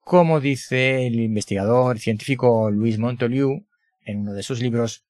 Como 0.00 0.40
dice 0.40 1.06
el 1.06 1.20
investigador 1.20 1.98
científico 1.98 2.70
Luis 2.70 2.98
Montoliu 2.98 3.66
en 4.04 4.20
uno 4.20 4.32
de 4.34 4.42
sus 4.42 4.60
libros, 4.60 5.04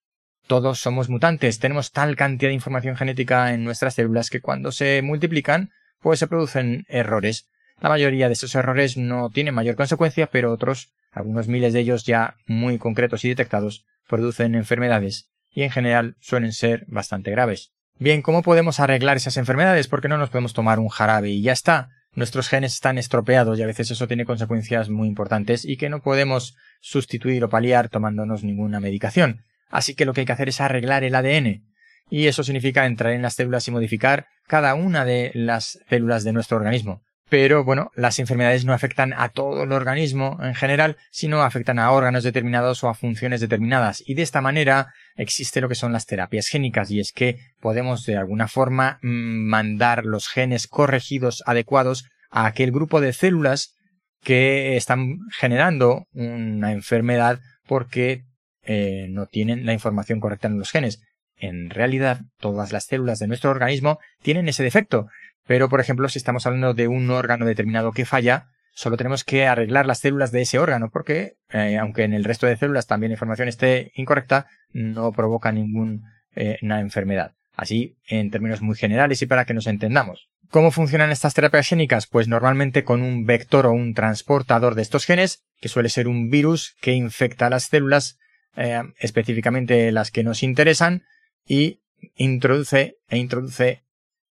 todos 0.46 0.80
somos 0.80 1.08
mutantes, 1.08 1.58
tenemos 1.58 1.92
tal 1.92 2.16
cantidad 2.16 2.50
de 2.50 2.54
información 2.54 2.96
genética 2.96 3.52
en 3.54 3.64
nuestras 3.64 3.94
células 3.94 4.30
que 4.30 4.40
cuando 4.40 4.72
se 4.72 5.00
multiplican, 5.02 5.70
pues 6.00 6.18
se 6.18 6.26
producen 6.26 6.84
errores. 6.88 7.48
La 7.80 7.88
mayoría 7.88 8.28
de 8.28 8.34
esos 8.34 8.54
errores 8.54 8.96
no 8.96 9.30
tienen 9.30 9.54
mayor 9.54 9.76
consecuencia, 9.76 10.26
pero 10.26 10.52
otros, 10.52 10.92
algunos 11.10 11.48
miles 11.48 11.72
de 11.72 11.80
ellos 11.80 12.04
ya 12.04 12.36
muy 12.46 12.78
concretos 12.78 13.24
y 13.24 13.28
detectados, 13.28 13.84
producen 14.08 14.54
enfermedades 14.54 15.30
y 15.50 15.62
en 15.62 15.70
general 15.70 16.16
suelen 16.20 16.52
ser 16.52 16.84
bastante 16.86 17.30
graves. 17.30 17.72
Bien, 17.98 18.22
¿cómo 18.22 18.42
podemos 18.42 18.80
arreglar 18.80 19.16
esas 19.16 19.36
enfermedades? 19.36 19.88
Porque 19.88 20.08
no 20.08 20.18
nos 20.18 20.30
podemos 20.30 20.54
tomar 20.54 20.78
un 20.78 20.88
jarabe 20.88 21.30
y 21.30 21.42
ya 21.42 21.52
está 21.52 21.90
nuestros 22.14 22.48
genes 22.48 22.74
están 22.74 22.98
estropeados 22.98 23.58
y 23.58 23.62
a 23.62 23.66
veces 23.66 23.90
eso 23.90 24.06
tiene 24.06 24.24
consecuencias 24.24 24.90
muy 24.90 25.08
importantes 25.08 25.64
y 25.64 25.76
que 25.76 25.88
no 25.88 26.02
podemos 26.02 26.56
sustituir 26.80 27.42
o 27.44 27.48
paliar 27.48 27.88
tomándonos 27.88 28.44
ninguna 28.44 28.80
medicación. 28.80 29.44
Así 29.72 29.94
que 29.96 30.04
lo 30.04 30.12
que 30.12 30.20
hay 30.20 30.26
que 30.26 30.32
hacer 30.32 30.48
es 30.48 30.60
arreglar 30.60 31.02
el 31.02 31.16
ADN. 31.16 31.64
Y 32.08 32.26
eso 32.26 32.44
significa 32.44 32.86
entrar 32.86 33.12
en 33.12 33.22
las 33.22 33.34
células 33.34 33.66
y 33.66 33.72
modificar 33.72 34.26
cada 34.46 34.74
una 34.74 35.04
de 35.04 35.32
las 35.34 35.78
células 35.88 36.22
de 36.22 36.32
nuestro 36.32 36.58
organismo. 36.58 37.02
Pero 37.32 37.64
bueno, 37.64 37.90
las 37.94 38.18
enfermedades 38.18 38.66
no 38.66 38.74
afectan 38.74 39.14
a 39.14 39.30
todo 39.30 39.62
el 39.62 39.72
organismo 39.72 40.38
en 40.42 40.54
general, 40.54 40.98
sino 41.10 41.40
afectan 41.40 41.78
a 41.78 41.90
órganos 41.90 42.24
determinados 42.24 42.84
o 42.84 42.90
a 42.90 42.94
funciones 42.94 43.40
determinadas. 43.40 44.02
Y 44.06 44.12
de 44.12 44.20
esta 44.20 44.42
manera 44.42 44.92
existe 45.16 45.62
lo 45.62 45.70
que 45.70 45.74
son 45.74 45.94
las 45.94 46.04
terapias 46.04 46.48
génicas, 46.48 46.90
y 46.90 47.00
es 47.00 47.10
que 47.10 47.38
podemos 47.58 48.04
de 48.04 48.18
alguna 48.18 48.48
forma 48.48 48.98
mm, 49.00 49.48
mandar 49.48 50.04
los 50.04 50.28
genes 50.28 50.66
corregidos 50.66 51.42
adecuados 51.46 52.04
a 52.30 52.44
aquel 52.44 52.70
grupo 52.70 53.00
de 53.00 53.14
células 53.14 53.76
que 54.22 54.76
están 54.76 55.16
generando 55.30 56.04
una 56.12 56.72
enfermedad 56.72 57.40
porque 57.66 58.24
eh, 58.64 59.06
no 59.10 59.26
tienen 59.26 59.66
la 59.66 59.72
información 59.72 60.20
correcta 60.20 60.48
en 60.48 60.58
los 60.58 60.70
genes. 60.70 61.02
En 61.36 61.70
realidad, 61.70 62.20
todas 62.38 62.72
las 62.72 62.84
células 62.84 63.18
de 63.18 63.26
nuestro 63.26 63.50
organismo 63.50 63.98
tienen 64.22 64.48
ese 64.48 64.62
defecto, 64.62 65.08
pero, 65.46 65.68
por 65.68 65.80
ejemplo, 65.80 66.08
si 66.08 66.18
estamos 66.18 66.46
hablando 66.46 66.74
de 66.74 66.88
un 66.88 67.10
órgano 67.10 67.46
determinado 67.46 67.92
que 67.92 68.04
falla, 68.04 68.46
solo 68.74 68.96
tenemos 68.96 69.24
que 69.24 69.46
arreglar 69.46 69.86
las 69.86 69.98
células 69.98 70.32
de 70.32 70.42
ese 70.42 70.58
órgano, 70.58 70.90
porque, 70.90 71.34
eh, 71.50 71.78
aunque 71.78 72.04
en 72.04 72.14
el 72.14 72.24
resto 72.24 72.46
de 72.46 72.56
células 72.56 72.86
también 72.86 73.10
la 73.10 73.14
información 73.14 73.48
esté 73.48 73.92
incorrecta, 73.94 74.46
no 74.72 75.12
provoca 75.12 75.52
ninguna 75.52 76.00
eh, 76.34 76.58
enfermedad. 76.60 77.32
Así, 77.54 77.96
en 78.06 78.30
términos 78.30 78.62
muy 78.62 78.76
generales 78.76 79.20
y 79.20 79.26
para 79.26 79.44
que 79.44 79.52
nos 79.52 79.66
entendamos. 79.66 80.28
¿Cómo 80.48 80.70
funcionan 80.70 81.10
estas 81.10 81.34
terapias 81.34 81.68
génicas? 81.68 82.06
Pues 82.06 82.28
normalmente 82.28 82.84
con 82.84 83.02
un 83.02 83.24
vector 83.24 83.66
o 83.66 83.72
un 83.72 83.94
transportador 83.94 84.74
de 84.74 84.82
estos 84.82 85.04
genes, 85.04 85.44
que 85.60 85.68
suele 85.68 85.88
ser 85.88 86.08
un 86.08 86.30
virus 86.30 86.76
que 86.80 86.92
infecta 86.92 87.50
las 87.50 87.64
células, 87.64 88.18
eh, 88.56 88.82
específicamente 88.98 89.92
las 89.92 90.10
que 90.10 90.24
nos 90.24 90.42
interesan, 90.42 91.04
y 91.46 91.80
introduce 92.16 92.98
e 93.08 93.18
introduce 93.18 93.82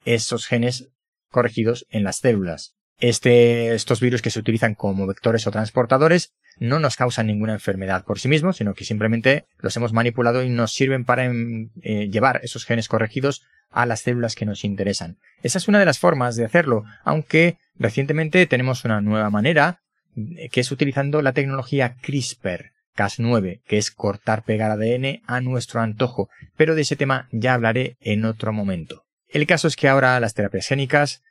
esos 0.05 0.45
genes 0.47 0.89
corregidos 1.29 1.85
en 1.89 2.03
las 2.03 2.17
células. 2.17 2.75
Este, 2.99 3.73
estos 3.73 4.01
virus 4.01 4.21
que 4.21 4.29
se 4.29 4.39
utilizan 4.39 4.75
como 4.75 5.07
vectores 5.07 5.47
o 5.47 5.51
transportadores 5.51 6.33
no 6.59 6.79
nos 6.79 6.97
causan 6.97 7.27
ninguna 7.27 7.53
enfermedad 7.53 8.03
por 8.03 8.19
sí 8.19 8.27
mismos, 8.27 8.57
sino 8.57 8.73
que 8.73 8.83
simplemente 8.83 9.45
los 9.59 9.75
hemos 9.77 9.93
manipulado 9.93 10.43
y 10.43 10.49
nos 10.49 10.73
sirven 10.73 11.05
para 11.05 11.25
em, 11.25 11.69
eh, 11.81 12.09
llevar 12.09 12.41
esos 12.43 12.65
genes 12.65 12.89
corregidos 12.89 13.43
a 13.71 13.85
las 13.85 14.01
células 14.01 14.35
que 14.35 14.45
nos 14.45 14.65
interesan. 14.65 15.17
Esa 15.43 15.59
es 15.59 15.67
una 15.69 15.79
de 15.79 15.85
las 15.85 15.99
formas 15.99 16.35
de 16.35 16.43
hacerlo, 16.43 16.83
aunque 17.03 17.57
recientemente 17.77 18.45
tenemos 18.47 18.83
una 18.83 18.99
nueva 18.99 19.29
manera, 19.29 19.81
eh, 20.17 20.49
que 20.49 20.59
es 20.59 20.71
utilizando 20.71 21.21
la 21.21 21.31
tecnología 21.31 21.95
CRISPR. 22.01 22.73
Cas9, 22.95 23.61
que 23.65 23.77
es 23.77 23.91
cortar 23.91 24.43
pegar 24.43 24.71
ADN 24.71 25.21
a 25.25 25.41
nuestro 25.41 25.81
antojo, 25.81 26.29
pero 26.57 26.75
de 26.75 26.81
ese 26.81 26.95
tema 26.95 27.27
ya 27.31 27.53
hablaré 27.53 27.97
en 28.01 28.25
otro 28.25 28.53
momento. 28.53 29.05
El 29.27 29.45
caso 29.45 29.67
es 29.67 29.75
que 29.75 29.87
ahora 29.87 30.19
las 30.19 30.33
terapias 30.33 30.67
génicas, 30.67 31.21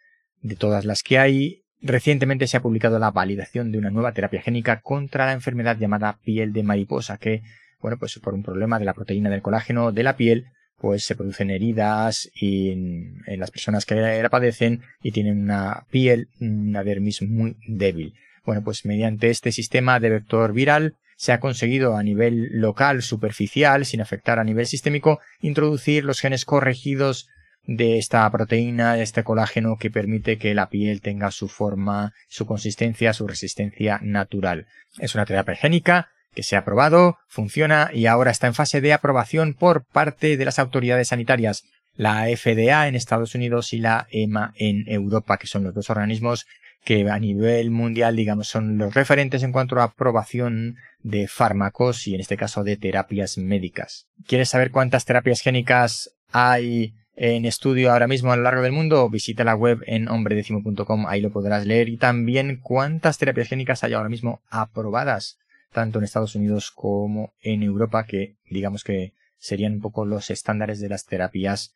de 0.41 0.57
todas 0.57 0.85
las 0.85 1.03
que 1.03 1.19
hay, 1.19 1.63
recientemente 1.81 2.47
se 2.47 2.57
ha 2.57 2.63
publicado 2.63 2.99
la 2.99 3.11
validación 3.11 3.73
de 3.73 3.79
una 3.79 3.91
nueva 3.91 4.13
terapia 4.13 4.41
génica 4.41 4.81
contra 4.81 5.27
la 5.27 5.33
enfermedad 5.33 5.79
llamada 5.79 6.19
piel 6.25 6.53
de 6.53 6.63
mariposa, 6.63 7.19
que, 7.19 7.43
bueno, 7.81 7.99
pues 7.99 8.19
por 8.19 8.35
un 8.35 8.43
problema 8.43 8.79
de 8.79 8.85
la 8.85 8.95
proteína 8.95 9.31
del 9.31 9.43
colágeno 9.43 9.93
de 9.93 10.03
la 10.03 10.17
piel, 10.17 10.47
pues 10.79 11.05
se 11.05 11.17
producen 11.17 11.51
heridas 11.51 12.31
en, 12.41 13.23
las 13.27 13.51
personas 13.51 13.85
que 13.85 13.97
la 13.97 14.29
padecen 14.29 14.83
y 15.03 15.11
tienen 15.11 15.43
una 15.43 15.87
piel, 15.91 16.29
una 16.41 16.85
dermis 16.85 17.23
muy 17.23 17.57
débil. 17.67 18.15
Bueno, 18.45 18.63
pues 18.63 18.85
mediante 18.85 19.29
este 19.29 19.53
sistema 19.53 20.01
de 20.01 20.11
vector 20.11 20.53
viral 20.53 20.95
se 21.19 21.33
ha 21.33 21.41
conseguido 21.41 21.97
a 21.97 22.03
nivel 22.05 22.49
local, 22.61 23.03
superficial, 23.03 23.85
sin 23.85 24.01
afectar 24.01 24.39
a 24.39 24.45
nivel 24.45 24.67
sistémico, 24.67 25.19
introducir 25.41 26.05
los 26.05 26.21
genes 26.21 26.45
corregidos 26.45 27.29
de 27.65 27.99
esta 27.99 28.31
proteína, 28.31 28.95
de 28.95 29.03
este 29.03 29.25
colágeno 29.25 29.77
que 29.79 29.91
permite 29.91 30.39
que 30.39 30.55
la 30.55 30.69
piel 30.69 31.01
tenga 31.01 31.33
su 31.33 31.49
forma, 31.49 32.13
su 32.29 32.47
consistencia, 32.47 33.13
su 33.13 33.27
resistencia 33.27 33.99
natural. 34.01 34.67
Es 34.99 35.17
una 35.17 35.27
terapia 35.27 35.57
génica 35.57 36.09
que 36.35 36.45
se 36.45 36.55
ha 36.55 36.65
probado, 36.65 37.19
funciona 37.27 37.91
y 37.93 38.07
ahora 38.07 38.31
está 38.31 38.47
en 38.47 38.55
fase 38.55 38.81
de 38.81 38.93
aprobación 38.93 39.55
por 39.55 39.85
parte 39.85 40.37
de 40.37 40.45
las 40.45 40.61
autoridades 40.61 41.09
sanitarias, 41.09 41.65
la 41.97 42.27
FDA 42.29 42.87
en 42.87 42.95
Estados 42.95 43.35
Unidos 43.35 43.73
y 43.73 43.79
la 43.79 44.07
EMA 44.13 44.53
en 44.55 44.85
Europa, 44.87 45.37
que 45.37 45.49
son 45.49 45.65
los 45.65 45.75
dos 45.75 45.91
organismos 45.91 46.47
que 46.85 47.09
a 47.11 47.19
nivel 47.19 47.71
mundial, 47.71 48.17
digamos, 48.17 48.49
son 48.49 48.79
los 48.79 48.95
referentes 48.95 49.43
en 49.43 49.53
cuanto 49.53 49.79
a 49.79 49.85
aprobación 49.85 50.77
de 51.01 51.29
fármacos 51.29 52.07
y 52.07 52.15
en 52.15 52.21
este 52.21 52.37
caso 52.37 52.65
de 52.65 52.77
terapias 52.77 53.39
médicas. 53.39 54.07
¿Quieres 54.27 54.49
saber 54.49 54.71
cuántas 54.71 55.05
terapias 55.05 55.41
génicas 55.41 56.11
hay 56.31 56.95
en 57.21 57.45
estudio 57.47 57.91
ahora 57.91 58.07
mismo 58.07 58.33
a 58.33 58.37
lo 58.37 58.43
largo 58.43 58.63
del 58.63 58.71
mundo, 58.71 59.11
visita 59.11 59.43
la 59.43 59.57
web 59.57 59.83
en 59.87 60.09
hombredécimo.com, 60.09 61.07
ahí 61.09 61.21
lo 61.21 61.33
podrás 61.33 61.67
leer 61.67 61.89
y 61.89 61.97
también 61.97 62.61
cuántas 62.63 63.19
terapias 63.19 63.49
génicas 63.49 63.83
hay 63.83 63.95
ahora 63.95 64.09
mismo 64.09 64.41
aprobadas, 64.49 65.37
tanto 65.73 65.99
en 65.99 66.05
Estados 66.05 66.37
Unidos 66.37 66.71
como 66.71 67.33
en 67.43 67.65
Europa, 67.65 68.07
que 68.07 68.37
digamos 68.49 68.85
que 68.85 69.15
serían 69.37 69.75
un 69.75 69.81
poco 69.81 70.07
los 70.07 70.31
estándares 70.31 70.79
de 70.81 70.89
las 70.89 71.07
terapias 71.07 71.75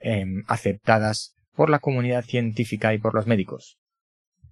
em, 0.00 0.44
aceptadas 0.46 1.34
por 1.54 1.68
la 1.68 1.80
comunidad 1.80 2.24
científica 2.24 2.94
y 2.94 2.98
por 2.98 3.14
los 3.14 3.26
médicos. 3.26 3.78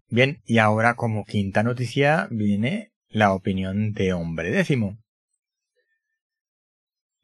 Bien, 0.09 0.41
y 0.47 0.59
ahora 0.59 0.95
como 0.95 1.25
quinta 1.25 1.63
noticia 1.63 2.29
viene 2.31 2.93
la 3.09 3.33
opinión 3.33 3.93
de 3.93 4.13
hombre 4.13 4.51
décimo. 4.51 4.99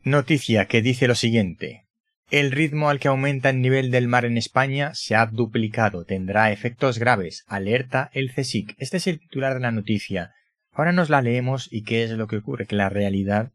Noticia 0.02 0.66
que 0.66 0.82
dice 0.82 1.06
lo 1.06 1.14
siguiente. 1.14 1.86
El 2.30 2.50
ritmo 2.50 2.88
al 2.88 2.98
que 2.98 3.08
aumenta 3.08 3.50
el 3.50 3.60
nivel 3.60 3.90
del 3.90 4.08
mar 4.08 4.24
en 4.24 4.36
España 4.36 4.94
se 4.94 5.14
ha 5.14 5.26
duplicado, 5.26 6.04
tendrá 6.04 6.50
efectos 6.50 6.98
graves, 6.98 7.44
alerta 7.46 8.10
el 8.14 8.32
CSIC. 8.32 8.74
Este 8.78 8.96
es 8.96 9.06
el 9.06 9.20
titular 9.20 9.54
de 9.54 9.60
la 9.60 9.70
noticia. 9.70 10.32
Ahora 10.72 10.92
nos 10.92 11.10
la 11.10 11.22
leemos 11.22 11.68
y 11.70 11.82
qué 11.82 12.02
es 12.02 12.10
lo 12.10 12.26
que 12.26 12.38
ocurre, 12.38 12.66
que 12.66 12.74
la 12.74 12.88
realidad 12.88 13.52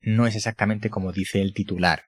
no 0.00 0.26
es 0.26 0.36
exactamente 0.36 0.88
como 0.88 1.12
dice 1.12 1.42
el 1.42 1.52
titular. 1.52 2.04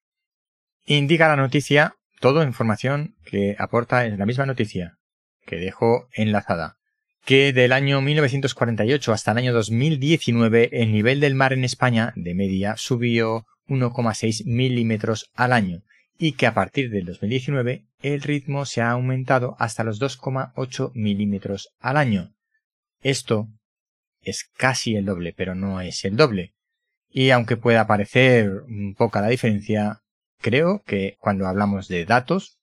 Indica 0.87 1.29
la 1.29 1.37
noticia 1.37 1.97
toda 2.21 2.45
información 2.45 3.17
que 3.25 3.57
aporta 3.59 4.07
en 4.07 4.19
la 4.19 4.27
misma 4.27 4.47
noticia, 4.47 4.97
que 5.47 5.57
dejo 5.57 6.09
enlazada, 6.13 6.77
que 7.25 7.53
del 7.53 7.73
año 7.73 8.01
1948 8.01 9.13
hasta 9.13 9.33
el 9.33 9.39
año 9.39 9.53
2019 9.53 10.71
el 10.73 10.93
nivel 10.93 11.21
del 11.21 11.35
mar 11.35 11.53
en 11.53 11.65
España 11.65 12.13
de 12.17 12.35
media 12.35 12.77
subió 12.77 13.47
1,6 13.69 14.45
milímetros 14.47 15.31
al 15.35 15.53
año 15.53 15.83
y 16.19 16.33
que 16.33 16.47
a 16.47 16.55
partir 16.55 16.91
del 16.91 17.07
2019 17.07 17.85
el 18.03 18.23
ritmo 18.23 18.67
se 18.67 18.83
ha 18.83 18.91
aumentado 18.91 19.57
hasta 19.59 19.85
los 19.85 20.01
2,8 20.01 20.93
milímetros 20.95 21.71
al 21.81 21.97
año. 21.97 22.35
Esto 23.01 23.49
es 24.21 24.45
casi 24.57 24.97
el 24.97 25.07
doble, 25.07 25.35
pero 25.37 25.55
no 25.55 25.81
es 25.81 26.05
el 26.05 26.17
doble. 26.17 26.55
Y 27.11 27.31
aunque 27.31 27.57
pueda 27.57 27.87
parecer 27.87 28.51
poca 28.97 29.21
la 29.21 29.29
diferencia, 29.29 30.03
creo 30.41 30.83
que 30.85 31.17
cuando 31.21 31.47
hablamos 31.47 31.89
de 31.89 32.05
datos 32.05 32.59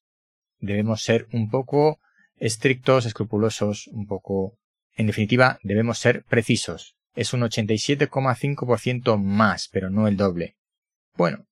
debemos 0.59 1.01
ser 1.01 1.27
un 1.31 1.50
poco 1.50 2.00
estrictos, 2.41 3.05
escrupulosos, 3.05 3.88
un 3.88 4.07
poco... 4.07 4.57
En 4.95 5.07
definitiva, 5.07 5.60
debemos 5.63 6.00
ser 6.00 6.25
precisos. 6.25 6.95
Es 7.15 7.33
un 7.33 7.41
87,5% 7.41 9.17
más, 9.17 9.69
pero 9.71 9.89
no 9.89 10.07
el 10.07 10.17
doble. 10.17 10.57
Bueno, 11.15 11.45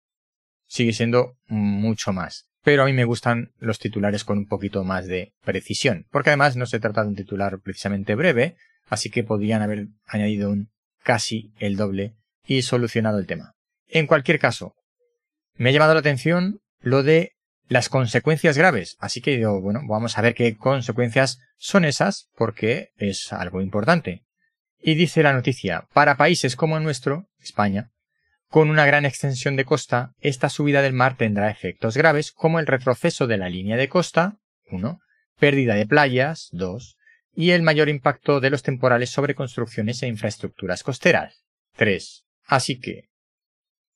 sigue 0.68 0.92
siendo 0.92 1.38
mucho 1.48 2.12
más. 2.12 2.48
Pero 2.64 2.84
a 2.84 2.86
mí 2.86 2.94
me 2.94 3.06
gustan 3.06 3.52
los 3.60 3.80
titulares 3.80 4.26
con 4.26 4.40
un 4.40 4.48
poquito 4.48 4.84
más 4.84 5.08
de 5.08 5.34
precisión, 5.46 6.06
porque 6.12 6.32
además 6.32 6.58
no 6.58 6.66
se 6.66 6.80
trata 6.80 7.04
de 7.04 7.10
un 7.10 7.16
titular 7.16 7.60
precisamente 7.62 8.16
breve, 8.16 8.58
así 8.88 9.10
que 9.10 9.24
podrían 9.24 9.62
haber 9.62 9.88
añadido 10.06 10.50
un 10.50 10.70
casi 11.02 11.54
el 11.60 11.78
doble 11.78 12.16
y 12.46 12.64
solucionado 12.64 13.20
el 13.20 13.28
tema. 13.28 13.54
En 13.88 14.08
cualquier 14.08 14.40
caso, 14.40 14.76
me 15.56 15.70
ha 15.70 15.72
llamado 15.72 15.94
la 15.94 16.02
atención 16.02 16.60
lo 16.82 17.04
de 17.04 17.34
las 17.70 17.88
consecuencias 17.88 18.58
graves, 18.58 18.98
así 19.00 19.22
que 19.22 19.46
bueno, 19.46 19.82
vamos 19.88 20.18
a 20.18 20.22
ver 20.22 20.34
qué 20.34 20.58
consecuencias 20.58 21.40
son 21.58 21.86
esas, 21.86 22.30
porque 22.36 22.90
es 22.98 23.32
algo 23.32 23.62
importante. 23.62 24.26
Y 24.82 24.96
dice 24.96 25.24
la 25.24 25.34
noticia, 25.34 25.88
para 25.94 26.18
países 26.18 26.56
como 26.56 26.78
el 26.78 26.84
nuestro, 26.84 27.30
España, 27.40 27.92
con 28.48 28.72
una 28.72 28.86
gran 28.88 29.06
extensión 29.06 29.56
de 29.56 29.66
costa, 29.66 30.14
esta 30.20 30.50
subida 30.50 30.82
del 30.82 30.94
mar 30.94 31.16
tendrá 31.16 31.52
efectos 31.52 31.96
graves 31.96 32.32
como 32.32 32.60
el 32.60 32.66
retroceso 32.66 33.28
de 33.28 33.38
la 33.38 33.50
línea 33.50 33.78
de 33.78 33.88
costa, 33.88 34.40
1, 34.72 35.00
pérdida 35.38 35.76
de 35.76 35.86
playas, 35.86 36.50
2, 36.52 36.98
y 37.36 37.52
el 37.52 37.62
mayor 37.62 37.88
impacto 37.88 38.40
de 38.40 38.50
los 38.50 38.64
temporales 38.64 39.12
sobre 39.12 39.36
construcciones 39.36 40.02
e 40.02 40.08
infraestructuras 40.08 40.82
costeras, 40.82 41.46
3. 41.76 42.26
Así 42.46 42.80
que, 42.80 43.09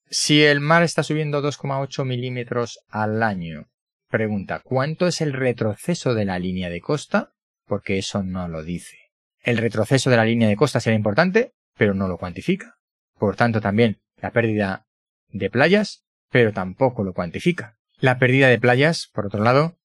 si 0.10 0.44
el 0.44 0.60
mar 0.60 0.84
está 0.84 1.04
subiendo 1.04 1.42
2,8 1.42 2.06
milímetros 2.06 2.80
al 2.90 3.24
año, 3.24 3.70
pregunta, 4.10 4.62
¿cuánto 4.64 5.08
es 5.08 5.22
el 5.22 5.34
retroceso 5.34 6.14
de 6.14 6.26
la 6.26 6.40
línea 6.40 6.70
de 6.70 6.82
costa? 6.82 7.34
Porque 7.66 7.98
eso 7.98 8.24
no 8.24 8.48
lo 8.48 8.64
dice. 8.64 8.98
El 9.40 9.58
retroceso 9.58 10.10
de 10.10 10.18
la 10.18 10.26
línea 10.26 10.48
de 10.48 10.56
costa 10.56 10.80
será 10.80 10.96
importante, 10.96 11.54
pero 11.76 11.94
no 11.94 12.08
lo 12.08 12.18
cuantifica. 12.18 12.76
Por 13.18 13.36
tanto, 13.36 13.60
también 13.60 14.02
la 14.18 14.32
pérdida 14.32 14.86
de 15.30 15.50
playas, 15.50 16.06
pero 16.30 16.54
tampoco 16.54 17.04
lo 17.04 17.14
cuantifica. 17.14 17.78
La 18.00 18.20
pérdida 18.20 18.48
de 18.48 18.60
playas, 18.60 19.10
por 19.14 19.26
otro 19.26 19.44
lado, 19.44 19.78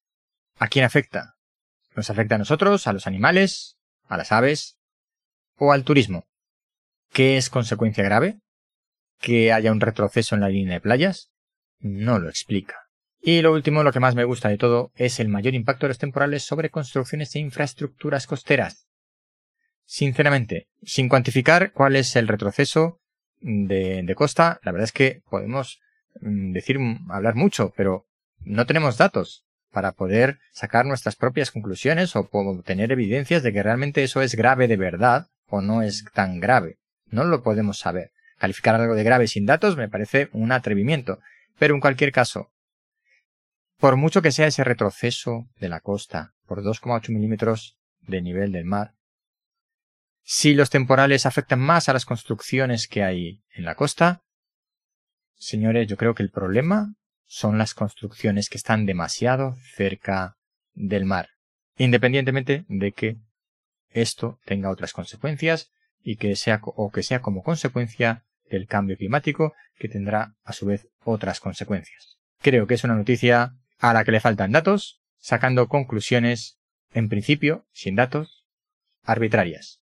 ¿a 0.57 0.67
quién 0.67 0.85
afecta? 0.85 1.35
¿Nos 1.95 2.09
afecta 2.09 2.35
a 2.35 2.37
nosotros, 2.37 2.87
a 2.87 2.93
los 2.93 3.07
animales, 3.07 3.77
a 4.07 4.17
las 4.17 4.31
aves 4.31 4.77
o 5.55 5.71
al 5.71 5.83
turismo? 5.83 6.27
¿Qué 7.11 7.37
es 7.37 7.49
consecuencia 7.49 8.03
grave? 8.03 8.39
¿Que 9.19 9.51
haya 9.51 9.71
un 9.71 9.81
retroceso 9.81 10.35
en 10.35 10.41
la 10.41 10.49
línea 10.49 10.75
de 10.75 10.81
playas? 10.81 11.31
No 11.79 12.19
lo 12.19 12.29
explica. 12.29 12.75
Y 13.21 13.41
lo 13.41 13.51
último, 13.51 13.83
lo 13.83 13.91
que 13.91 13.99
más 13.99 14.15
me 14.15 14.23
gusta 14.23 14.49
de 14.49 14.57
todo, 14.57 14.91
es 14.95 15.19
el 15.19 15.27
mayor 15.27 15.53
impacto 15.53 15.85
de 15.85 15.89
los 15.89 15.97
temporales 15.97 16.43
sobre 16.43 16.69
construcciones 16.69 17.35
e 17.35 17.39
infraestructuras 17.39 18.27
costeras. 18.27 18.87
Sinceramente, 19.85 20.67
sin 20.83 21.09
cuantificar 21.09 21.73
cuál 21.73 21.95
es 21.95 22.15
el 22.15 22.27
retroceso, 22.27 22.99
de, 23.41 24.13
costa, 24.15 24.59
la 24.63 24.71
verdad 24.71 24.85
es 24.85 24.91
que 24.91 25.21
podemos 25.29 25.79
mm, 26.21 26.51
decir, 26.51 26.77
hablar 27.09 27.35
mucho, 27.35 27.73
pero 27.75 28.05
no 28.41 28.65
tenemos 28.65 28.97
datos 28.97 29.45
para 29.71 29.91
poder 29.93 30.39
sacar 30.51 30.85
nuestras 30.85 31.15
propias 31.15 31.51
conclusiones 31.51 32.15
o 32.15 32.29
tener 32.65 32.91
evidencias 32.91 33.43
de 33.43 33.53
que 33.53 33.63
realmente 33.63 34.03
eso 34.03 34.21
es 34.21 34.35
grave 34.35 34.67
de 34.67 34.77
verdad 34.77 35.27
o 35.47 35.61
no 35.61 35.81
es 35.81 36.05
tan 36.13 36.39
grave. 36.39 36.77
No 37.07 37.23
lo 37.23 37.43
podemos 37.43 37.79
saber. 37.79 38.11
Calificar 38.39 38.75
algo 38.75 38.95
de 38.95 39.03
grave 39.03 39.27
sin 39.27 39.45
datos 39.45 39.77
me 39.77 39.89
parece 39.89 40.29
un 40.31 40.51
atrevimiento. 40.51 41.19
Pero 41.59 41.75
en 41.75 41.81
cualquier 41.81 42.11
caso, 42.11 42.51
por 43.77 43.97
mucho 43.97 44.21
que 44.21 44.31
sea 44.31 44.47
ese 44.47 44.63
retroceso 44.63 45.47
de 45.59 45.69
la 45.69 45.81
costa 45.81 46.33
por 46.47 46.63
2,8 46.63 47.09
milímetros 47.09 47.77
de 47.99 48.21
nivel 48.21 48.53
del 48.53 48.63
mar, 48.65 48.95
si 50.23 50.53
los 50.53 50.69
temporales 50.69 51.25
afectan 51.25 51.59
más 51.59 51.89
a 51.89 51.93
las 51.93 52.05
construcciones 52.05 52.87
que 52.87 53.03
hay 53.03 53.43
en 53.53 53.65
la 53.65 53.75
costa, 53.75 54.23
señores, 55.35 55.87
yo 55.87 55.97
creo 55.97 56.15
que 56.15 56.23
el 56.23 56.31
problema 56.31 56.95
son 57.25 57.57
las 57.57 57.73
construcciones 57.73 58.49
que 58.49 58.57
están 58.57 58.85
demasiado 58.85 59.55
cerca 59.75 60.37
del 60.73 61.03
mar, 61.03 61.29
independientemente 61.77 62.65
de 62.69 62.93
que 62.93 63.17
esto 63.89 64.39
tenga 64.45 64.69
otras 64.69 64.93
consecuencias 64.93 65.71
y 66.01 66.15
que 66.15 66.35
sea 66.35 66.61
o 66.63 66.91
que 66.91 67.03
sea 67.03 67.21
como 67.21 67.43
consecuencia 67.43 68.23
del 68.49 68.67
cambio 68.67 68.97
climático 68.97 69.53
que 69.77 69.89
tendrá 69.89 70.33
a 70.43 70.53
su 70.53 70.65
vez 70.65 70.87
otras 71.03 71.39
consecuencias. 71.39 72.17
Creo 72.41 72.67
que 72.67 72.75
es 72.75 72.83
una 72.83 72.95
noticia 72.95 73.53
a 73.79 73.93
la 73.93 74.03
que 74.03 74.11
le 74.11 74.19
faltan 74.19 74.51
datos, 74.51 75.01
sacando 75.17 75.67
conclusiones, 75.67 76.59
en 76.93 77.09
principio, 77.09 77.65
sin 77.71 77.95
datos, 77.95 78.45
arbitrarias. 79.03 79.81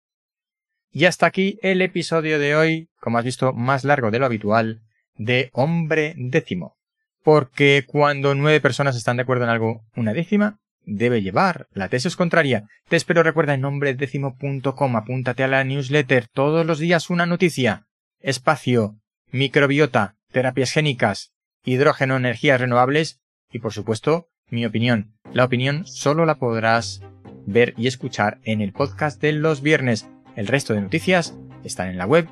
Y 0.91 1.05
hasta 1.05 1.25
aquí 1.25 1.57
el 1.61 1.81
episodio 1.81 2.37
de 2.39 2.55
hoy, 2.55 2.89
como 2.99 3.17
has 3.17 3.25
visto, 3.25 3.53
más 3.53 3.83
largo 3.83 4.11
de 4.11 4.19
lo 4.19 4.25
habitual, 4.25 4.81
de 5.15 5.49
hombre 5.53 6.13
décimo. 6.17 6.77
Porque 7.23 7.85
cuando 7.87 8.35
nueve 8.35 8.59
personas 8.59 8.95
están 8.95 9.17
de 9.17 9.23
acuerdo 9.23 9.45
en 9.45 9.51
algo, 9.51 9.85
una 9.95 10.13
décima 10.13 10.59
debe 10.83 11.21
llevar. 11.21 11.67
La 11.71 11.87
tesis 11.87 12.15
contraria. 12.15 12.67
Te 12.89 12.95
espero 12.95 13.23
recuerda 13.23 13.53
en 13.53 13.61
nombredécimo.com. 13.61 14.95
Apúntate 14.95 15.43
a 15.43 15.47
la 15.47 15.63
newsletter. 15.63 16.27
Todos 16.27 16.65
los 16.65 16.79
días 16.79 17.09
una 17.09 17.25
noticia. 17.25 17.85
Espacio, 18.23 18.97
microbiota, 19.31 20.15
terapias 20.31 20.71
génicas, 20.71 21.33
hidrógeno, 21.65 22.15
energías 22.17 22.61
renovables 22.61 23.19
y 23.51 23.57
por 23.59 23.73
supuesto 23.73 24.29
mi 24.49 24.65
opinión. 24.65 25.13
La 25.33 25.45
opinión 25.45 25.87
solo 25.87 26.25
la 26.25 26.35
podrás 26.35 27.01
ver 27.47 27.73
y 27.77 27.87
escuchar 27.87 28.39
en 28.43 28.61
el 28.61 28.73
podcast 28.73 29.19
de 29.21 29.31
los 29.33 29.61
viernes. 29.61 30.07
El 30.35 30.47
resto 30.47 30.73
de 30.73 30.81
noticias 30.81 31.35
están 31.63 31.89
en 31.89 31.97
la 31.97 32.05
web, 32.05 32.27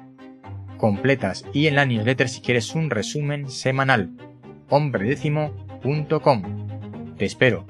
completas 0.78 1.44
y 1.54 1.68
en 1.68 1.76
la 1.76 1.86
newsletter 1.86 2.30
si 2.30 2.42
quieres 2.42 2.76
un 2.76 2.92
resumen 2.92 3.50
semanal. 3.50 4.12
hombredécimo.com. 4.70 7.16
Te 7.18 7.26
espero. 7.26 7.66